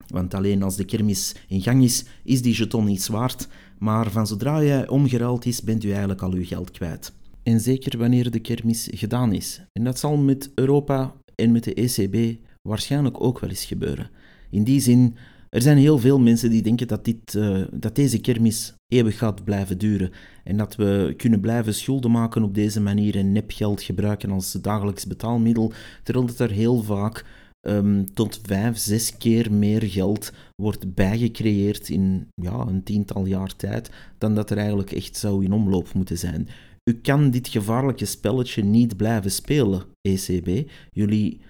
[0.06, 3.48] Want alleen als de kermis in gang is, is die jeton niets waard.
[3.78, 7.12] Maar van zodra jij omgeruild is, bent u eigenlijk al uw geld kwijt.
[7.42, 9.62] En zeker wanneer de kermis gedaan is.
[9.72, 14.10] En dat zal met Europa en met de ECB waarschijnlijk ook wel eens gebeuren.
[14.50, 15.16] In die zin,
[15.48, 19.44] er zijn heel veel mensen die denken dat, dit, uh, dat deze kermis eeuwig gaat
[19.44, 20.10] blijven duren.
[20.44, 25.06] En dat we kunnen blijven schulden maken op deze manier en nepgeld gebruiken als dagelijks
[25.06, 27.24] betaalmiddel, terwijl dat er heel vaak
[27.60, 33.90] um, tot vijf, zes keer meer geld wordt bijgecreëerd in ja, een tiental jaar tijd,
[34.18, 36.48] dan dat er eigenlijk echt zou in omloop moeten zijn.
[36.90, 40.70] U kan dit gevaarlijke spelletje niet blijven spelen, ECB.
[40.90, 41.40] Jullie,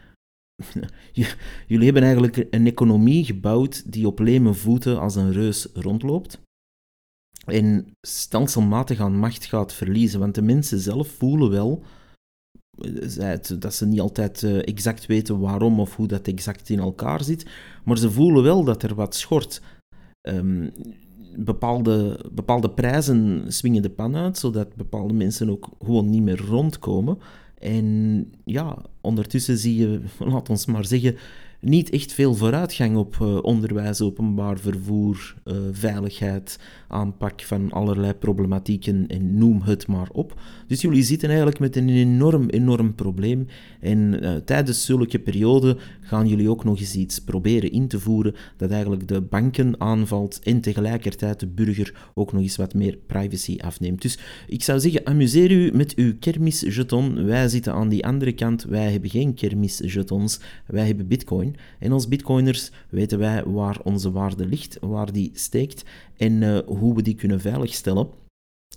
[1.66, 6.40] jullie hebben eigenlijk een economie gebouwd die op leme voeten als een reus rondloopt.
[7.44, 10.20] En stelselmatig aan macht gaat verliezen.
[10.20, 11.82] Want de mensen zelf voelen wel
[13.18, 17.24] eh, dat ze niet altijd eh, exact weten waarom of hoe dat exact in elkaar
[17.24, 17.46] zit.
[17.84, 19.62] Maar ze voelen wel dat er wat schort.
[20.28, 20.72] Um,
[21.36, 27.18] bepaalde, bepaalde prijzen swingen de pan uit, zodat bepaalde mensen ook gewoon niet meer rondkomen.
[27.58, 30.00] En ja, ondertussen zie je,
[30.32, 31.16] laat ons maar zeggen,
[31.62, 39.06] niet echt veel vooruitgang op uh, onderwijs, openbaar vervoer, uh, veiligheid, aanpak van allerlei problematieken
[39.06, 40.40] en noem het maar op.
[40.66, 43.46] Dus jullie zitten eigenlijk met een enorm, enorm probleem.
[43.80, 45.78] En uh, tijdens zulke perioden
[46.12, 50.40] gaan jullie ook nog eens iets proberen in te voeren dat eigenlijk de banken aanvalt
[50.42, 54.02] en tegelijkertijd de burger ook nog eens wat meer privacy afneemt.
[54.02, 57.24] Dus ik zou zeggen, amuseer u met uw kermisjeton.
[57.24, 58.64] Wij zitten aan die andere kant.
[58.64, 60.40] Wij hebben geen kermisjetons.
[60.66, 61.56] Wij hebben bitcoin.
[61.78, 65.84] En als bitcoiners weten wij waar onze waarde ligt, waar die steekt
[66.16, 68.08] en uh, hoe we die kunnen veiligstellen.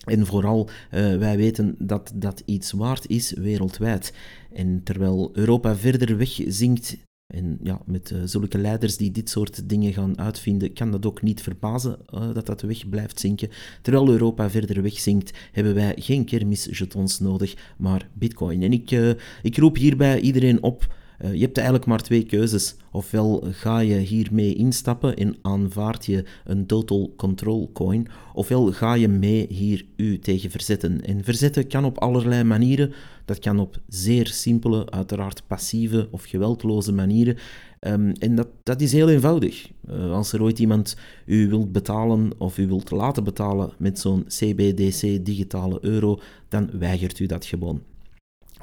[0.06, 4.14] En vooral, uh, wij weten dat dat iets waard is wereldwijd.
[4.54, 9.70] En terwijl Europa verder weg zinkt, en ja, met uh, zulke leiders die dit soort
[9.70, 13.50] dingen gaan uitvinden, kan dat ook niet verbazen uh, dat dat weg blijft zinken.
[13.82, 18.64] Terwijl Europa verder weg zinkt, hebben wij geen kermisjetons nodig, maar bitcoin.
[18.64, 19.12] En ik, uh,
[19.42, 22.76] ik roep hierbij iedereen op uh, je hebt eigenlijk maar twee keuzes.
[22.92, 29.08] Ofwel ga je hiermee instappen en aanvaard je een total control coin, ofwel ga je
[29.08, 31.06] mee hier u tegen verzetten.
[31.06, 32.94] En verzetten kan op allerlei manieren.
[33.26, 37.38] Dat kan op zeer simpele, uiteraard passieve of geweldloze manieren.
[37.80, 39.72] Um, en dat, dat is heel eenvoudig.
[39.90, 44.26] Uh, als er ooit iemand u wilt betalen of u wilt laten betalen met zo'n
[44.28, 47.82] CBDC digitale euro, dan weigert u dat gewoon.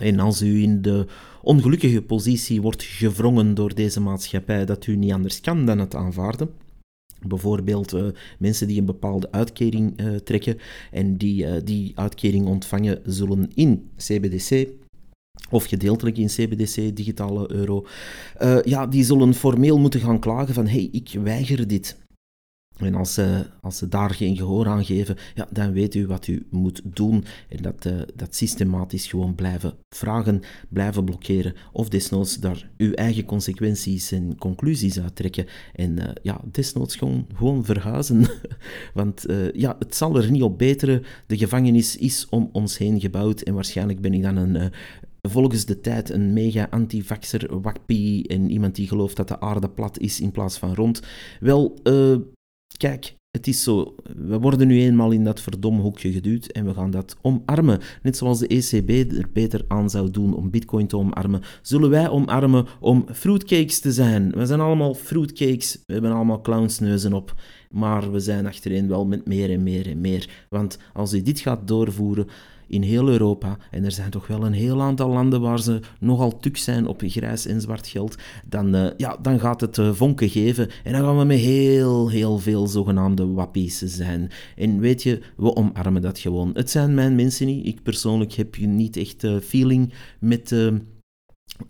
[0.02, 1.06] En als u in de
[1.42, 6.50] ongelukkige positie wordt gevrongen door deze maatschappij dat u niet anders kan dan het aanvaarden,
[7.26, 8.06] Bijvoorbeeld uh,
[8.38, 10.58] mensen die een bepaalde uitkering uh, trekken
[10.90, 14.68] en die uh, die uitkering ontvangen zullen in CBDC
[15.50, 17.86] of gedeeltelijk in CBDC, digitale euro,
[18.64, 22.01] ja, die zullen formeel moeten gaan klagen van hey, ik weiger dit.
[22.76, 26.26] En als ze, als ze daar geen gehoor aan geven, ja, dan weet u wat
[26.26, 27.24] u moet doen.
[27.48, 31.54] En dat, uh, dat systematisch gewoon blijven vragen, blijven blokkeren.
[31.72, 35.46] Of desnoods daar uw eigen consequenties en conclusies uit trekken.
[35.72, 38.26] En uh, ja, desnoods gewoon, gewoon verhuizen.
[38.94, 41.02] Want uh, ja, het zal er niet op beteren.
[41.26, 43.40] De gevangenis is om ons heen gebouwd.
[43.40, 44.72] En waarschijnlijk ben ik dan een,
[45.28, 49.98] volgens de tijd een mega antivaxer, wappie en iemand die gelooft dat de aarde plat
[49.98, 51.02] is in plaats van rond.
[51.40, 52.16] Wel, uh,
[52.76, 56.74] kijk, het is zo, we worden nu eenmaal in dat verdomme hoekje geduwd en we
[56.74, 57.80] gaan dat omarmen.
[58.02, 62.08] Net zoals de ECB er beter aan zou doen om bitcoin te omarmen, zullen wij
[62.08, 64.30] omarmen om fruitcakes te zijn.
[64.30, 67.34] We zijn allemaal fruitcakes, we hebben allemaal clownsneuzen op.
[67.70, 70.46] maar we zijn achtereen wel met meer en meer en meer.
[70.48, 72.26] Want als u dit gaat doorvoeren
[72.72, 76.36] in heel Europa, en er zijn toch wel een heel aantal landen waar ze nogal
[76.36, 80.28] tuk zijn op grijs en zwart geld, dan, uh, ja, dan gaat het uh, vonken
[80.28, 84.30] geven en dan gaan we met heel, heel veel zogenaamde wappies zijn.
[84.56, 86.50] En weet je, we omarmen dat gewoon.
[86.54, 87.66] Het zijn mijn mensen niet.
[87.66, 90.54] Ik persoonlijk heb niet echt uh, feeling met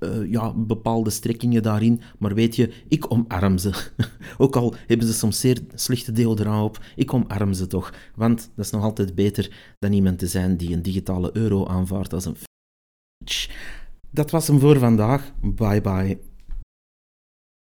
[0.00, 2.00] uh, ja, bepaalde strekkingen daarin.
[2.18, 3.90] Maar weet je, ik omarm ze.
[4.38, 7.94] Ook al hebben ze soms zeer slechte deodorant op, ik omarm ze toch.
[8.14, 12.12] Want dat is nog altijd beter dan iemand te zijn die een digitale euro aanvaardt
[12.12, 12.36] als een
[14.10, 15.32] Dat was hem voor vandaag.
[15.40, 16.31] Bye bye.